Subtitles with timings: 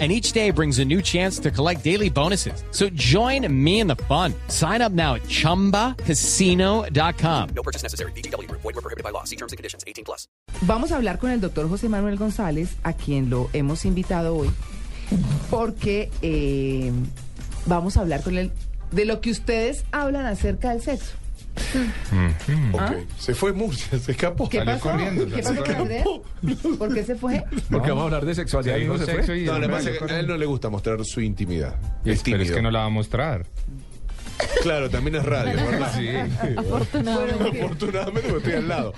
[0.00, 2.64] and each day brings a new chance to collect daily bonuses.
[2.72, 4.34] So join me in the fun.
[4.48, 7.48] Sign up now at ChumbaCasino.com.
[7.54, 8.10] No purchase necessary.
[8.16, 8.50] BGW.
[8.50, 9.22] Void were prohibited by law.
[9.22, 9.84] See terms and conditions.
[9.86, 10.26] 18 plus.
[10.62, 14.50] Vamos a hablar con el doctor José Manuel González, a quien lo hemos invitado hoy,
[15.50, 16.92] porque eh,
[17.66, 18.50] vamos a hablar con él
[18.90, 21.12] de lo que ustedes hablan acerca del sexo.
[22.72, 22.80] Ok,
[23.18, 24.48] se fue Murcia, se escapó.
[24.48, 24.80] ¿Qué pasó?
[24.90, 25.26] corriendo.
[25.26, 26.04] ¿Qué pasó con Andrés?
[26.78, 27.44] ¿Por qué se fue?
[27.70, 29.42] Porque vamos a hablar de sexualidad y no se fue.
[29.42, 31.76] No, le pasa que a él no le gusta mostrar su intimidad.
[32.04, 33.46] Y Es es, pero es que no la va a mostrar.
[34.62, 35.92] Claro, también es radio, ¿verdad?
[35.94, 36.08] Sí.
[36.56, 37.62] Afortunadamente.
[37.62, 38.94] Afortunadamente estoy al lado.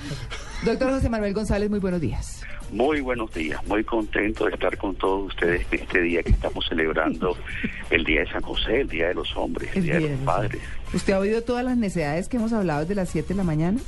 [0.64, 2.40] Doctor José Manuel González, muy buenos días.
[2.72, 6.66] Muy buenos días, muy contento de estar con todos ustedes en este día que estamos
[6.68, 7.36] celebrando
[7.90, 10.10] el Día de San José, el Día de los Hombres, el, El Día de los
[10.10, 10.62] de los Padres.
[10.92, 13.80] ¿Usted ha oído todas las necesidades que hemos hablado desde las 7 de la mañana?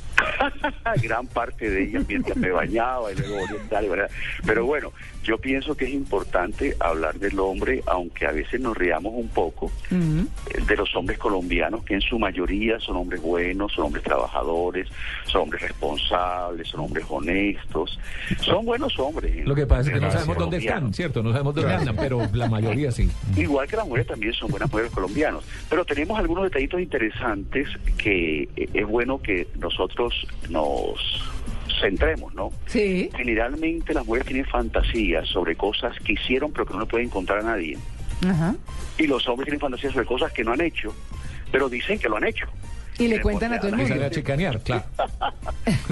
[1.01, 4.09] Gran parte de ellas mientras me bañaba y luego entrar, ¿verdad?
[4.45, 4.91] Pero bueno,
[5.23, 9.71] yo pienso que es importante hablar del hombre, aunque a veces nos riamos un poco,
[9.91, 14.87] eh, de los hombres colombianos, que en su mayoría son hombres buenos, son hombres trabajadores,
[15.25, 17.97] son hombres responsables, son hombres honestos,
[18.41, 19.47] son buenos hombres.
[19.47, 21.23] Lo que pasa es que no sabemos dónde están, ¿cierto?
[21.23, 23.09] No sabemos dónde andan, pero la mayoría sí.
[23.35, 25.43] Igual que las mujeres también son buenas mujeres colombianos.
[25.67, 30.99] Pero tenemos algunos detallitos interesantes que eh, es bueno que nosotros nos
[31.81, 32.51] centremos, ¿no?
[32.67, 33.09] Sí.
[33.17, 37.39] Generalmente las mujeres tienen fantasías sobre cosas que hicieron pero que no le pueden contar
[37.39, 37.75] a nadie.
[38.23, 38.55] Ajá.
[38.99, 40.93] Y los hombres tienen fantasías sobre cosas que no han hecho,
[41.51, 42.45] pero dicen que lo han hecho.
[42.99, 44.05] Y le cuentan a todo el mundo.
[44.05, 44.83] a chicanear, claro.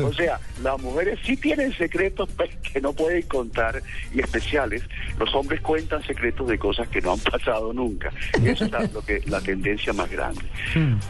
[0.04, 3.82] O sea, las mujeres sí tienen secretos pues, que no pueden contar
[4.14, 4.84] y especiales.
[5.20, 8.12] Los hombres cuentan secretos de cosas que no han pasado nunca.
[8.44, 10.42] Esa es la, lo que, la tendencia más grande.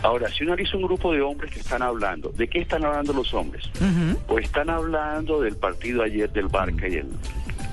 [0.02, 3.14] Ahora, si uno analiza un grupo de hombres que están hablando, ¿de qué están hablando
[3.14, 3.70] los hombres?
[4.28, 7.08] Pues están hablando del partido ayer del Barca y el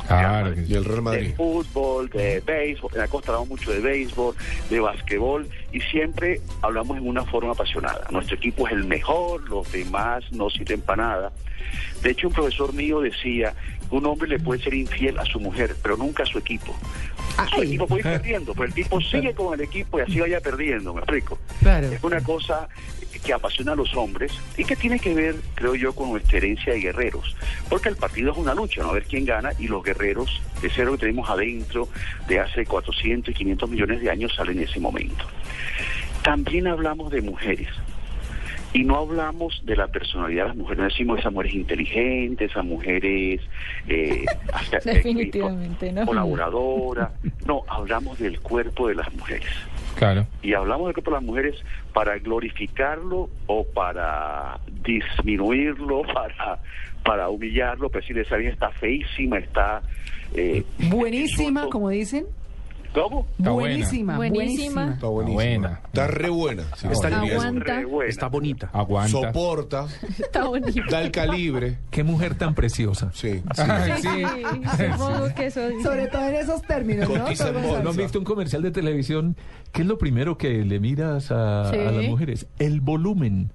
[0.07, 0.53] Claro.
[0.55, 1.35] Y el Real de Madrid.
[1.37, 4.35] fútbol, de béisbol, en la costa hablamos mucho de béisbol,
[4.69, 8.07] de basquetbol y siempre hablamos en una forma apasionada.
[8.11, 11.33] Nuestro equipo es el mejor, los demás no sirven para nada.
[12.01, 13.53] De hecho, un profesor mío decía
[13.91, 16.77] que un hombre le puede ser infiel a su mujer, pero nunca a su equipo.
[17.51, 17.67] Su Ay.
[17.67, 20.95] equipo puede ir perdiendo, pero el tipo sigue con el equipo y así vaya perdiendo,
[20.95, 21.41] me explico.
[21.61, 21.89] Claro.
[21.91, 22.69] Es una cosa
[23.25, 26.73] que apasiona a los hombres y que tiene que ver, creo yo, con nuestra herencia
[26.75, 27.35] de guerreros.
[27.69, 28.91] Porque el partido es una lucha, ¿no?
[28.91, 31.89] A ver quién gana y los guerreros de cero que tenemos adentro
[32.29, 35.25] de hace 400 y 500 millones de años salen en ese momento.
[36.23, 37.69] También hablamos de mujeres.
[38.73, 42.45] Y no hablamos de la personalidad de las mujeres, no decimos esa mujer es inteligente,
[42.47, 43.41] esa mujer es
[43.87, 46.05] eh, hasta- eh, Definitivamente, ¿no?
[46.07, 47.13] colaboradora.
[47.47, 49.47] No, hablamos del cuerpo de las mujeres.
[49.95, 50.27] Claro.
[50.43, 51.55] Y hablamos del cuerpo de las mujeres
[51.93, 56.59] para glorificarlo o para disminuirlo, para,
[57.05, 59.83] para humillarlo, para decirle, esa vieja está feísima, está...
[60.35, 61.71] Eh, Buenísima, insulto".
[61.71, 62.27] como dicen.
[62.95, 63.27] ¿Cómo?
[63.39, 64.35] Está buenísima, buena.
[64.35, 64.93] buenísima.
[64.95, 65.35] Está buenísima.
[65.43, 65.81] buena.
[65.85, 66.63] Está re buena.
[66.77, 67.21] sí, Está está.
[67.21, 67.65] Aguanta.
[67.75, 68.29] Re buena.
[68.29, 68.71] bonita.
[68.73, 69.09] Aguanta.
[69.11, 69.87] Soporta,
[70.19, 70.81] Está bonito.
[70.91, 71.79] da el calibre.
[71.91, 73.11] Qué mujer tan preciosa.
[73.13, 73.43] Sí.
[73.59, 74.85] Ay, Sí, sí.
[74.93, 75.83] supongo que eso dice.
[75.83, 77.25] Sobre todo en esos términos, ¿no?
[77.25, 77.51] Cotiza?
[77.83, 79.37] ¿No han visto un comercial de televisión?
[79.73, 81.77] ¿Qué es lo primero que le miras a, Sí.
[81.79, 82.47] a las mujeres?
[82.59, 83.51] El volumen.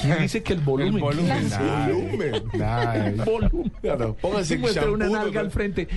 [0.00, 0.94] ¿Quién dice que el volumen?
[0.94, 1.48] El volumen.
[1.88, 2.62] Volumen.
[2.62, 3.72] ay, volumen.
[3.80, 5.46] Claro, pónganse Se muestra una shampoo, nalga ¿no?
[5.46, 5.88] al frente.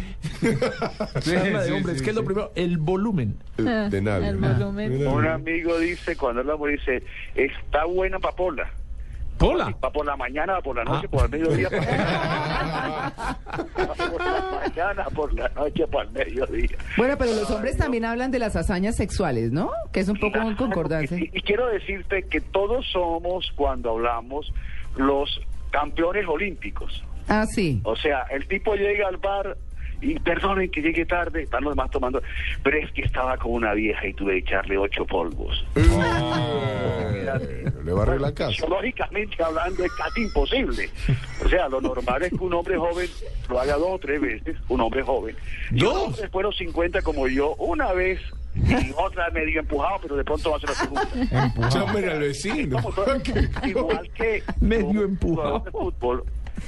[0.42, 1.98] Habla de sí, hombres.
[2.00, 2.26] sí, ¿Qué es lo sí.
[2.26, 2.52] primero?
[2.56, 3.38] El volumen.
[3.60, 3.98] Ah, De.
[4.00, 5.08] El volumen.
[5.08, 7.04] Un amigo dice, cuando la mujer dice,
[7.36, 8.70] está buena papola.
[9.38, 9.76] Pola.
[9.84, 11.12] Va por la mañana, va por la noche, Ah.
[11.12, 11.70] por el mediodía.
[13.78, 16.78] Va por la mañana, por la noche, por el mediodía.
[16.98, 19.72] Bueno, pero los hombres también hablan de las hazañas sexuales, ¿no?
[19.92, 21.18] Que es un poco en concordancia.
[21.18, 24.52] Y, y quiero decirte que todos somos, cuando hablamos,
[24.96, 25.42] los
[25.72, 27.04] campeones olímpicos.
[27.28, 27.82] Ah, sí.
[27.84, 29.58] O sea, el tipo llega al bar
[30.12, 32.22] y perdonen que llegue tarde, están los demás tomando,
[32.64, 35.66] pero es que estaba con una vieja y tuve que echarle ocho polvos.
[35.76, 35.82] Eh,
[37.84, 38.54] Le va a arreglar casa.
[38.66, 40.90] Biológicamente hablando es casi imposible.
[41.44, 43.10] O sea, lo normal es que un hombre joven
[43.50, 45.36] lo haga dos o tres veces, un hombre joven.
[45.72, 45.94] Y ¿Dos?
[45.94, 48.20] un hombre después de los 50 como yo, una vez
[48.56, 51.70] y otra medio empujado, pero de pronto va a ser la segunda.
[51.70, 52.78] Llámenle al vecino.
[53.66, 55.60] Igual que Medio empujado.
[55.60, 56.24] jugador de fútbol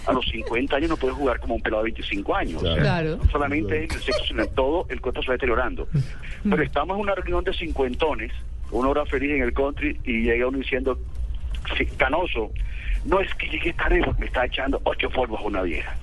[0.06, 2.62] a los 50 años no puede jugar como un pelado de 25 años.
[2.62, 2.72] Claro.
[2.72, 3.18] O sea, Claro.
[3.18, 5.88] No solamente es el sexo, sino en todo el cuerpo se va deteriorando.
[6.50, 8.32] Pero estamos en una reunión de cincuentones,
[8.72, 10.98] una hora feliz en el country, y llega uno diciendo,
[11.78, 12.52] "Sí, canoso,
[13.06, 15.96] no es que llegué tarde porque me está echando ocho polvos a una vieja.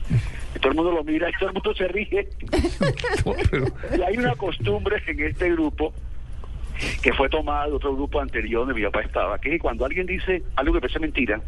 [0.54, 2.28] Y todo el mundo lo mira y todo el mundo se ríe.
[3.98, 5.92] y hay una costumbre en este grupo
[7.02, 9.84] que fue tomada de otro grupo anterior donde mi papá estaba, que es que cuando
[9.84, 11.40] alguien dice algo que parece mentira,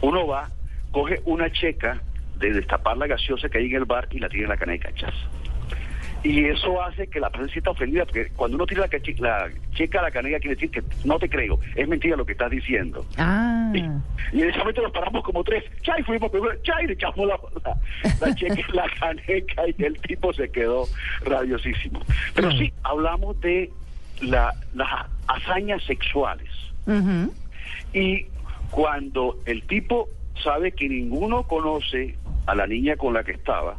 [0.00, 0.48] uno va,
[0.90, 2.00] coge una checa
[2.38, 4.92] de destapar la gaseosa que hay en el bar y la tira en la caneca,
[4.94, 5.14] chas.
[6.24, 8.88] Y eso hace que la persona se sienta ofendida, porque cuando uno tira
[9.18, 12.32] la, checa a la caneca quiere decir que no te creo, es mentira lo que
[12.32, 13.06] estás diciendo.
[13.16, 13.70] Ah,
[14.32, 15.64] Y en ese momento nos paramos como tres.
[15.82, 16.54] Chay, fuimos primero.
[16.62, 17.76] Chay, le echamos la, la,
[18.20, 20.86] la checa la caneca y el tipo se quedó
[21.24, 22.00] radiosísimo.
[22.34, 23.70] Pero sí, hablamos de
[24.20, 26.50] la, las hazañas sexuales.
[27.92, 28.26] Y
[28.70, 30.08] cuando el tipo
[30.42, 33.76] sabe que ninguno conoce a la niña con la que estaba,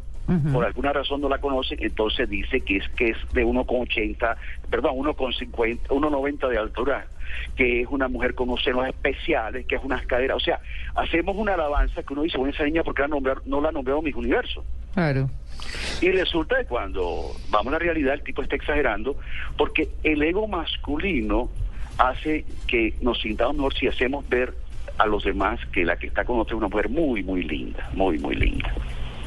[0.53, 4.35] por alguna razón no la conoce, entonces dice que es que es de 1,80,
[4.69, 7.07] perdón, 1,50, 1,90 de altura,
[7.55, 10.37] que es una mujer con unos senos especiales, que es unas caderas.
[10.37, 10.59] O sea,
[10.93, 13.71] hacemos una alabanza que uno dice, bueno, esa niña, ¿por qué la nombrar- no la
[13.71, 14.63] nombró mis universo?
[14.93, 15.29] claro.
[15.99, 19.17] Y resulta que cuando vamos a la realidad, el tipo está exagerando,
[19.57, 21.49] porque el ego masculino
[21.97, 24.53] hace que nos sintamos mejor si hacemos ver
[24.99, 27.89] a los demás que la que está con otra es una mujer muy, muy linda,
[27.93, 28.71] muy, muy linda.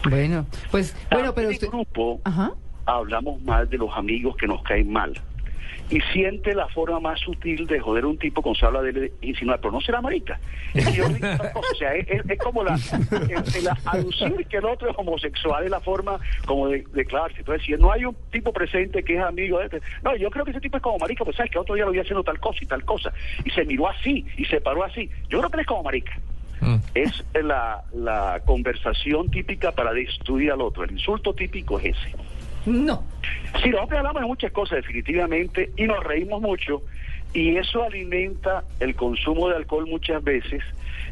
[0.09, 2.53] Bueno, pues, bueno, pero en el grupo Ajá.
[2.87, 5.13] hablamos mal de los amigos que nos caen mal.
[5.93, 9.13] Y siente la forma más sutil de joder a un tipo con se habla de
[9.21, 10.41] insinuar, pero no será marica.
[10.75, 12.75] Es que yo digo cosa, o sea, es, es- como la,
[13.13, 17.41] el, el aducir que el otro es homosexual, es la forma como de declararse.
[17.41, 20.45] Entonces, si no hay un tipo presente que es amigo de este, no, yo creo
[20.47, 22.41] que ese tipo es como marica, pues sabes que otro día lo vi haciendo tal
[22.41, 23.13] cosa y tal cosa,
[23.45, 25.11] y se miró así, y se paró así.
[25.29, 26.19] Yo creo que él es como marica.
[26.95, 30.85] Es la, la conversación típica para destruir al otro.
[30.85, 32.15] El insulto típico es ese.
[32.67, 33.05] No.
[33.63, 36.83] Sí, nosotros hablamos de muchas cosas definitivamente y nos reímos mucho
[37.35, 40.63] y eso alimenta el consumo de alcohol muchas veces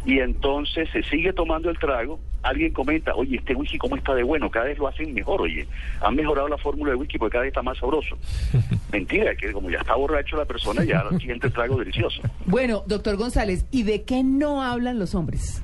[0.05, 2.21] y entonces se sigue tomando el trago.
[2.43, 5.67] Alguien comenta, oye, este whisky cómo está de bueno, cada vez lo hacen mejor, oye,
[6.01, 8.17] han mejorado la fórmula de whisky porque cada vez está más sabroso.
[8.93, 12.23] Mentira, que como ya está borracho la persona, ya el siguiente trago delicioso.
[12.47, 15.63] Bueno, doctor González, ¿y de qué no hablan los hombres?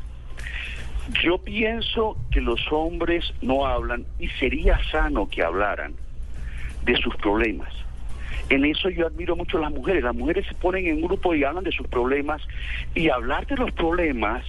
[1.22, 5.94] Yo pienso que los hombres no hablan y sería sano que hablaran
[6.82, 7.72] de sus problemas.
[8.48, 10.02] En eso yo admiro mucho a las mujeres.
[10.02, 12.42] Las mujeres se ponen en grupo y hablan de sus problemas
[12.94, 14.44] y hablar de los problemas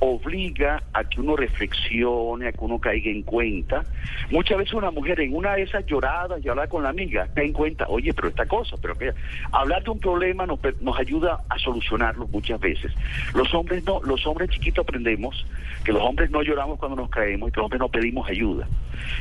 [0.00, 3.84] obliga a que uno reflexione, a que uno caiga en cuenta.
[4.30, 7.46] Muchas veces una mujer en una de esas lloradas y hablar con la amiga, cae
[7.46, 9.12] en cuenta, oye, pero esta cosa, pero que
[9.52, 12.92] hablar de un problema nos, nos ayuda a solucionarlo muchas veces.
[13.34, 15.46] Los hombres no, los hombres chiquitos aprendemos
[15.84, 18.68] que los hombres no lloramos cuando nos caemos y que los hombres no pedimos ayuda.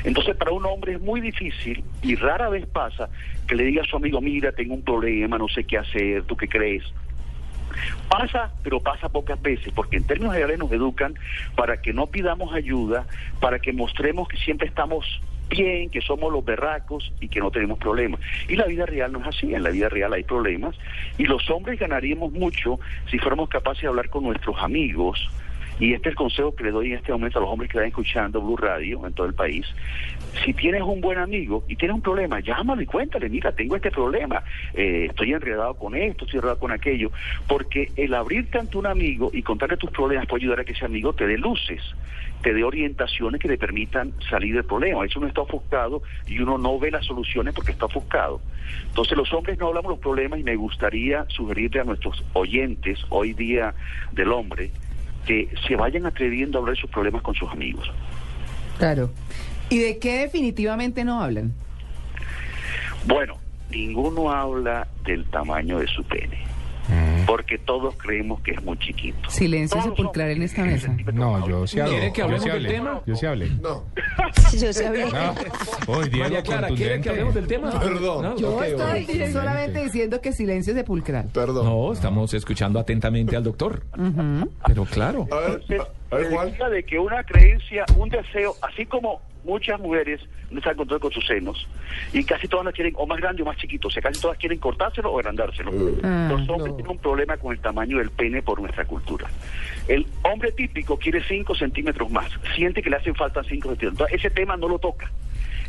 [0.04, 3.10] Entonces para un hombre es muy difícil y rara vez pasa
[3.48, 6.36] que le diga a su amigo, mira, tengo un problema, no sé qué hacer, ¿tú
[6.36, 6.84] qué crees?
[8.10, 11.16] Pasa, pero pasa pocas veces, porque en términos generales nos educan
[11.56, 13.06] para que no pidamos ayuda,
[13.40, 17.80] para que mostremos que siempre estamos bien, que somos los berracos y que no tenemos
[17.80, 18.20] problemas.
[18.48, 20.76] Y la vida real no es así, en la vida real hay problemas
[21.18, 22.80] y los hombres ganaríamos mucho
[23.10, 25.30] si fuéramos capaces de hablar con nuestros amigos.
[25.80, 27.78] Y este es el consejo que le doy en este momento a los hombres que
[27.78, 29.66] están escuchando Blue Radio en todo el país.
[30.44, 33.92] Si tienes un buen amigo y tienes un problema, llámalo y cuéntale, mira, tengo este
[33.92, 34.44] problema,
[34.74, 37.12] eh, estoy enredado con esto, estoy enredado con aquello,
[37.48, 40.86] porque el abrirte ante un amigo y contarle tus problemas puede ayudar a que ese
[40.86, 41.82] amigo te dé luces,
[42.42, 45.02] te dé orientaciones que le permitan salir del problema.
[45.02, 48.42] Veces uno está ofuscado y uno no ve las soluciones porque está ofuscado.
[48.88, 53.34] Entonces los hombres no hablamos los problemas y me gustaría sugerirle a nuestros oyentes hoy
[53.34, 53.74] día
[54.12, 54.72] del hombre
[55.28, 57.92] que se vayan atreviendo a hablar de sus problemas con sus amigos.
[58.78, 59.12] Claro.
[59.70, 61.54] ¿Y de qué definitivamente no hablan?
[63.06, 63.36] Bueno,
[63.70, 66.40] ninguno habla del tamaño de su pene,
[67.26, 69.30] porque todos creemos que es muy chiquito.
[69.30, 70.96] Silencio sepulcral en esta mesa.
[71.14, 71.92] No, yo sí hablo.
[71.94, 72.70] ¿Quiere que yo hablemos sí del hablé.
[72.74, 73.02] tema?
[73.06, 73.50] Yo sí hablé.
[73.62, 73.84] No,
[74.52, 75.36] Yo.
[75.88, 77.80] Hoy Diego María Clara, ¿quiere que hablemos del tema?
[77.80, 78.24] Perdón.
[78.24, 81.30] No, Yo estoy solamente diciendo que silencio sepulcral.
[81.34, 81.66] Perdón.
[81.66, 83.84] No, estamos escuchando atentamente al doctor.
[84.66, 85.28] Pero claro.
[85.32, 85.64] A ver,
[86.16, 90.22] ver, de que una creencia, un deseo, así como muchas mujeres
[90.52, 91.68] no están control con sus senos,
[92.14, 94.38] y casi todas las quieren o más grande o más chiquito, o sea, casi todas
[94.38, 95.72] quieren cortárselo o agrandárselo.
[96.04, 96.76] Ah, Los hombres no.
[96.76, 99.28] tienen un problema con el tamaño del pene por nuestra cultura.
[99.88, 103.92] El hombre típico quiere 5 centímetros más, siente que le hacen falta 5 centímetros.
[103.94, 105.12] Entonces, ese tema no lo toca.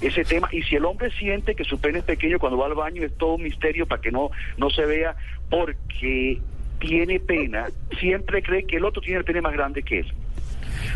[0.00, 2.75] Ese tema, y si el hombre siente que su pene es pequeño cuando va al
[2.75, 5.16] baño, es todo un misterio para que no, no se vea,
[5.50, 6.40] porque
[6.78, 7.66] tiene pena,
[7.99, 10.12] siempre cree que el otro tiene el pene más grande que él.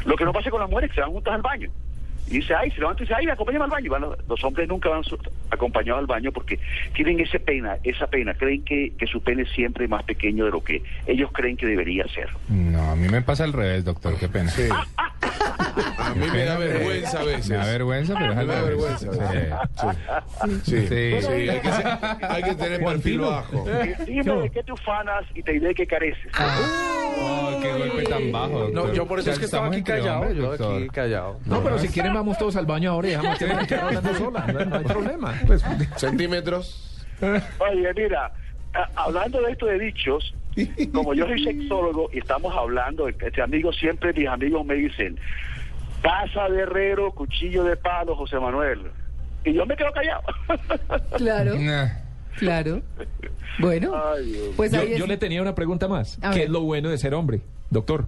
[0.04, 1.70] Lo que no pasa con las mujeres que se van juntas al baño.
[2.28, 4.16] Y dice, ay, se levanta y dice, ay, acompáñame al baño.
[4.28, 5.02] Los, hombres nunca van
[5.50, 6.58] acompañados al baño porque
[6.94, 8.32] tienen ese pena, esa pena.
[8.34, 11.66] Creen que, que su pene es siempre más pequeño de lo que ellos creen que
[11.66, 12.28] debería ser.
[12.48, 14.50] No, a mí me pasa al revés, doctor, qué pena.
[14.50, 14.68] Sí.
[15.98, 17.48] A mí me da vergüenza a veces.
[17.50, 19.06] Me da vergüenza, pero es al Me da revés.
[19.06, 19.62] vergüenza.
[19.72, 19.88] Sí.
[20.64, 21.22] Sí, sí, Sí.
[21.22, 21.98] sí, hay, que ser-
[22.28, 23.64] hay que tener perfil bajo.
[24.06, 26.30] Dime de qué te ufanas y te diré de qué careces.
[26.38, 27.01] Oh,
[27.62, 28.74] qué golpe tan bajo, doctor.
[28.88, 30.20] No, yo por eso O sea, es que estaba estamos aquí callado.
[30.20, 30.76] hombres, yo doctor.
[30.76, 31.40] aquí callado.
[31.46, 34.46] No, pero si quieren vamos todos al baño ahora y dejamos que me hablando sola.
[34.46, 35.34] No, no hay problema.
[35.46, 35.62] Pues,
[35.96, 37.04] Centímetros.
[37.20, 38.32] Oye, mira,
[38.74, 40.34] a- hablando de esto de dichos,
[40.92, 45.18] como yo soy sexólogo y estamos hablando, este amigo siempre, mis amigos me dicen,
[46.02, 48.80] taza de herrero, cuchillo de palo, José Manuel.
[49.44, 50.22] Y yo me quedo callado.
[51.16, 51.88] Claro, Nah.
[52.38, 52.82] Claro.
[53.58, 56.18] Bueno, Ay, pues yo, ahí yo es- le tenía una pregunta más.
[56.22, 56.44] A ¿Qué ver.
[56.46, 58.06] es lo bueno de ser hombre, doctor?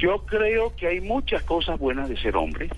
[0.00, 2.68] Yo creo que hay muchas cosas buenas de ser hombre.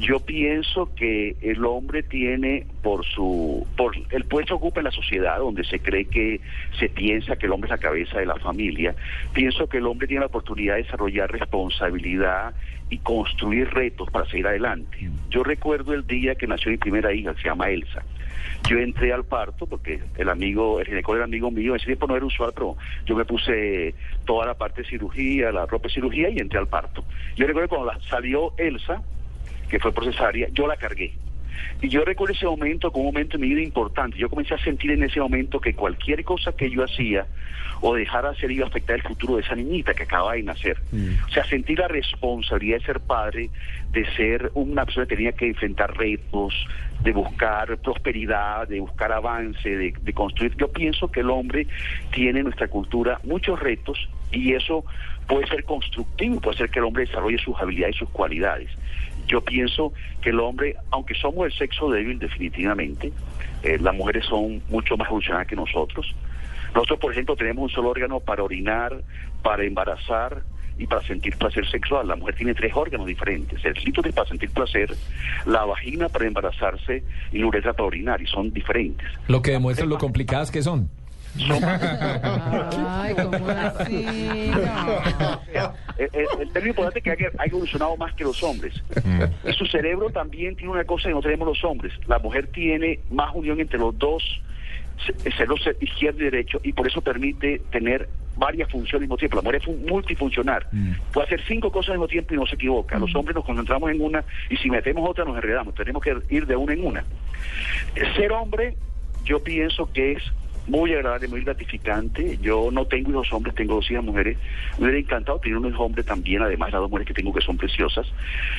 [0.00, 4.90] Yo pienso que el hombre tiene por su por el puesto que ocupa en la
[4.90, 6.40] sociedad donde se cree que
[6.78, 8.94] se piensa que el hombre es la cabeza de la familia,
[9.34, 12.54] pienso que el hombre tiene la oportunidad de desarrollar responsabilidad
[12.88, 15.10] y construir retos para seguir adelante.
[15.30, 18.02] Yo recuerdo el día que nació mi primera hija, que se llama Elsa.
[18.68, 22.06] Yo entré al parto porque el amigo, el ginecólogo era amigo mío, en ese tiempo
[22.06, 22.76] no era usual, pero
[23.06, 27.04] yo me puse toda la parte de cirugía, la de cirugía y entré al parto.
[27.36, 29.02] Yo recuerdo cuando la- salió Elsa,
[29.68, 31.12] que fue por cesárea, yo la cargué.
[31.80, 34.18] Y yo recuerdo ese momento como un momento en mi vida importante.
[34.18, 37.26] Yo comencé a sentir en ese momento que cualquier cosa que yo hacía
[37.80, 40.42] o dejara de hacer iba a afectar el futuro de esa niñita que acaba de
[40.42, 40.78] nacer.
[41.26, 43.50] O sea, sentir la responsabilidad de ser padre,
[43.92, 46.54] de ser una persona que tenía que enfrentar retos,
[47.02, 50.56] de buscar prosperidad, de buscar avance, de, de construir.
[50.56, 51.66] Yo pienso que el hombre
[52.10, 54.84] tiene en nuestra cultura muchos retos y eso
[55.26, 58.70] puede ser constructivo, puede ser que el hombre desarrolle sus habilidades y sus cualidades.
[59.34, 63.12] Yo pienso que el hombre, aunque somos el sexo débil definitivamente,
[63.64, 66.14] eh, las mujeres son mucho más evolucionadas que nosotros.
[66.72, 69.02] Nosotros, por ejemplo, tenemos un solo órgano para orinar,
[69.42, 70.44] para embarazar
[70.78, 72.06] y para sentir placer sexual.
[72.06, 73.64] La mujer tiene tres órganos diferentes.
[73.64, 74.94] El clítoris para sentir placer,
[75.46, 79.08] la vagina para embarazarse y la uretra para orinar, y son diferentes.
[79.26, 80.88] Lo que demuestra lo complicadas que son.
[81.36, 84.06] Ay, ¿cómo así?
[85.54, 85.74] No.
[85.96, 88.74] El, el- el término importante es que hay, hay evolucionado más que los hombres.
[89.48, 91.92] Y su cerebro también tiene una cosa que no tenemos los hombres.
[92.06, 94.22] La mujer tiene más unión entre los dos
[95.06, 99.36] ce- cerebros izquierdo y derecho y por eso permite tener varias funciones al mismo tiempo.
[99.36, 100.66] La mujer es fun- multifuncional.
[101.12, 102.98] Puede hacer cinco cosas al mismo tiempo y no se equivoca.
[102.98, 105.74] Los hombres nos concentramos en una y si metemos otra nos enredamos.
[105.74, 107.04] Tenemos que ir de una en una.
[108.16, 108.76] Ser hombre,
[109.24, 110.22] yo pienso que es
[110.66, 112.38] muy agradable, muy gratificante.
[112.40, 114.38] Yo no tengo hijos hombres, tengo dos hijas mujeres.
[114.78, 117.32] Me hubiera encantado tener un hijo hombre también, además de las dos mujeres que tengo
[117.32, 118.06] que son preciosas,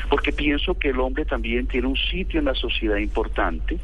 [0.09, 3.77] porque pienso que el hombre también tiene un sitio en la sociedad importante.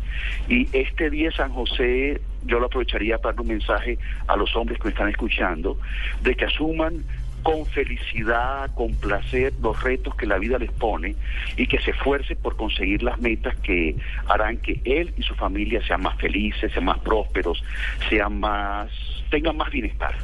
[0.47, 3.97] Y este día San José, yo lo aprovecharía para dar un mensaje
[4.27, 5.77] a los hombres que me están escuchando,
[6.21, 7.03] de que asuman
[7.43, 11.15] con felicidad, con placer, los retos que la vida les pone
[11.57, 13.95] y que se esfuerce por conseguir las metas que
[14.27, 17.63] harán que él y su familia sean más felices, sean más prósperos,
[18.10, 18.89] sean más,
[19.29, 20.15] tengan más bienestar.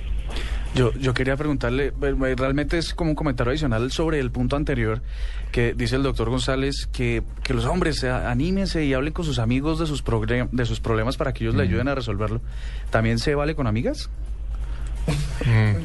[0.76, 5.02] Yo, yo quería preguntarle, eh, realmente es como un comentario adicional sobre el punto anterior
[5.52, 9.40] que dice el doctor González, que, que los hombres eh, anímense y hablen con sus
[9.40, 12.42] amigos de sus, progre- de sus problemas para que ellos le ayuden a resolverlo.
[12.92, 14.10] ¿También se vale con amigas?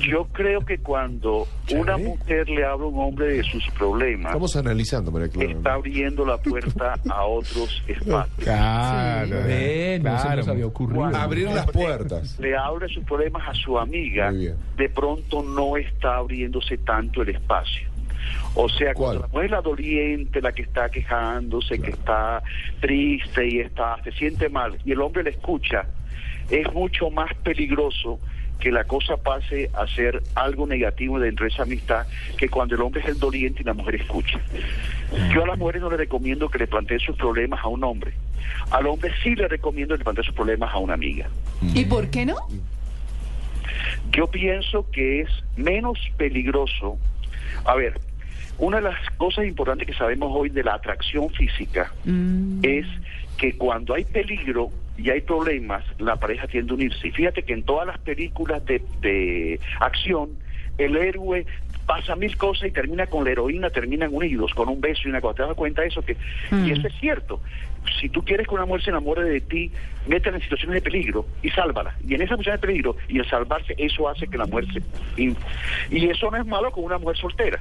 [0.01, 4.57] Yo creo que cuando una mujer le habla a un hombre de sus problemas, Estamos
[4.57, 5.53] analizando, María Clara.
[5.53, 8.37] está abriendo la puerta a otros espacios.
[8.39, 9.37] Claro.
[9.47, 10.37] Ven, no se claro.
[10.39, 11.05] nos había ocurrido.
[11.05, 12.39] Abrir las puertas.
[12.41, 14.57] le abre sus problemas a su amiga, Muy bien.
[14.77, 17.89] de pronto no está abriéndose tanto el espacio.
[18.55, 19.19] O sea, ¿Cuál?
[19.19, 22.43] cuando la mujer es la doliente, la que está quejándose, que está
[22.81, 25.87] triste y está, se siente mal, y el hombre le escucha,
[26.51, 28.19] es mucho más peligroso
[28.63, 32.07] que la cosa pase a ser algo negativo dentro de esa amistad
[32.39, 34.41] que cuando el hombre es el doliente y la mujer escucha.
[35.35, 38.13] Yo a las mujeres no le recomiendo que le planteen sus problemas a un hombre.
[38.71, 41.29] Al hombre sí le recomiendo que le plantee sus problemas a una amiga.
[41.75, 42.37] ¿Y por qué no?
[44.13, 46.99] Yo pienso que es menos peligroso.
[47.65, 48.01] A ver,
[48.59, 51.93] una de las cosas importantes que sabemos hoy de la atracción física
[52.63, 52.87] es
[53.39, 57.09] que cuando hay peligro y hay problemas, la pareja tiende a unirse.
[57.09, 60.31] Y fíjate que en todas las películas de, de acción,
[60.79, 61.47] el héroe
[61.87, 65.21] pasa mil cosas y termina con la heroína, terminan unidos, con un beso y una
[65.21, 65.35] cosa.
[65.35, 66.03] ¿Te das cuenta de eso?
[66.03, 66.17] que
[66.65, 67.41] Y eso es cierto.
[68.01, 69.73] Si tú quieres que una mujer se enamore de ti,
[70.07, 71.95] métela en situaciones de peligro y sálvala.
[72.07, 74.83] Y en esa situación de peligro y el salvarse, eso hace que la mujer se...
[75.21, 75.37] Y,
[75.91, 77.61] y eso no es malo con una mujer soltera.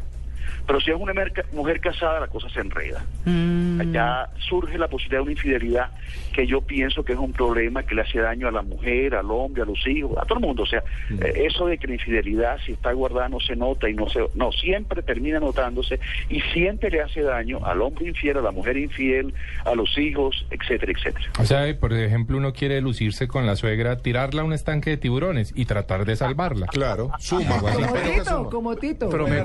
[0.66, 3.04] Pero si es una merca- mujer casada, la cosa se enreda.
[3.26, 3.92] Mm.
[3.92, 5.90] Ya surge la posibilidad de una infidelidad
[6.34, 9.30] que yo pienso que es un problema que le hace daño a la mujer, al
[9.32, 10.64] hombre, a los hijos, a todo el mundo.
[10.64, 13.94] O sea, eh, eso de que la infidelidad, si está guardada, no se nota y
[13.94, 14.20] no se.
[14.36, 18.78] No, siempre termina notándose y siempre le hace daño al hombre infiel, a la mujer
[18.78, 19.34] infiel,
[19.66, 21.26] a los hijos, etcétera, etcétera.
[21.40, 24.98] O sea, por ejemplo, uno quiere lucirse con la suegra, tirarla a un estanque de
[24.98, 26.68] tiburones y tratar de salvarla.
[26.68, 27.60] Claro, suma.
[27.60, 29.10] Como Tito, como Tito.
[29.10, 29.42] Pero me,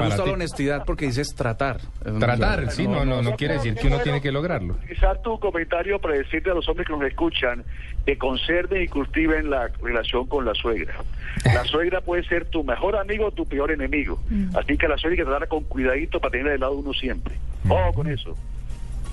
[0.00, 0.28] me gusta ti.
[0.28, 1.80] la honestidad porque dices tratar.
[2.18, 4.74] Tratar, sí, no, no, no quiere decir que uno tiene que lograrlo.
[4.74, 7.64] Utilizar tu comentario para decirle a los hombres que nos escuchan
[8.06, 10.94] que conserven y cultiven la relación con la suegra.
[11.44, 14.18] La suegra puede ser tu mejor amigo o tu peor enemigo.
[14.54, 16.92] Así que la suegra hay que tratarla con cuidadito para tenerla del lado de uno
[16.94, 17.34] siempre.
[17.68, 18.34] Ojo con eso.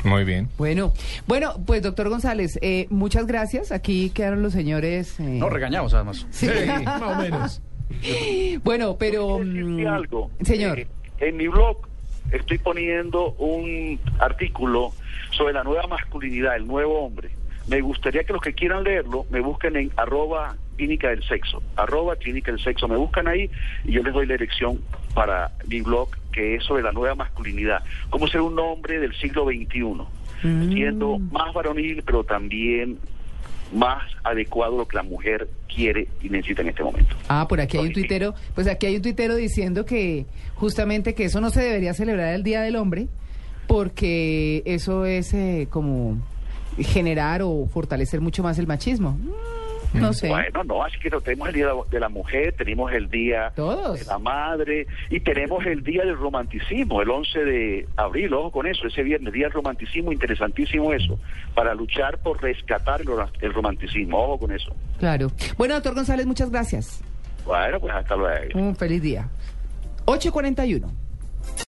[0.03, 0.47] Muy bien.
[0.57, 0.93] Bueno,
[1.25, 3.71] bueno, pues doctor González, eh, muchas gracias.
[3.71, 5.19] Aquí quedaron los señores.
[5.19, 6.25] eh, No, regañamos además.
[6.29, 6.47] sí.
[6.85, 7.61] más o menos.
[8.63, 10.31] Bueno, pero mm, algo.
[10.43, 10.87] señor, Eh,
[11.19, 11.77] en mi blog
[12.31, 14.91] estoy poniendo un artículo
[15.31, 17.29] sobre la nueva masculinidad, el nuevo hombre.
[17.67, 22.15] Me gustaría que los que quieran leerlo me busquen en arroba clínica del sexo, arroba
[22.15, 22.87] clínica del sexo.
[22.87, 23.49] Me buscan ahí
[23.83, 24.79] y yo les doy la dirección
[25.13, 27.83] para mi blog que es sobre la nueva masculinidad.
[28.09, 30.05] Cómo ser un hombre del siglo XXI,
[30.43, 30.71] Mm.
[30.71, 32.99] siendo más varonil, pero también
[33.73, 37.15] más adecuado lo que la mujer quiere y necesita en este momento.
[37.27, 41.25] ah, por aquí hay un tuitero, pues aquí hay un tuitero diciendo que justamente que
[41.25, 43.07] eso no se debería celebrar el Día del Hombre
[43.67, 46.17] porque eso es eh, como
[46.77, 49.17] generar o fortalecer mucho más el machismo.
[49.93, 50.29] Mm, No sé.
[50.29, 53.99] Bueno, no, así que no, tenemos el Día de la Mujer, tenemos el Día Todos.
[53.99, 58.67] de la Madre y tenemos el Día del Romanticismo, el 11 de abril, ojo con
[58.67, 61.19] eso, ese viernes, Día del Romanticismo, interesantísimo eso,
[61.55, 63.01] para luchar por rescatar
[63.41, 64.75] el romanticismo, ojo con eso.
[64.99, 65.31] Claro.
[65.57, 67.01] Bueno, doctor González, muchas gracias.
[67.45, 68.59] Bueno, pues hasta luego.
[68.59, 69.29] Un feliz día.
[70.05, 71.06] 841.